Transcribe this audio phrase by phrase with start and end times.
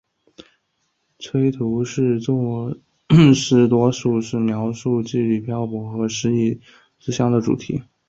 [1.19, 6.59] 崔涂是诗作多数是描写羁旅漂泊和失意
[6.99, 7.83] 思乡的主题。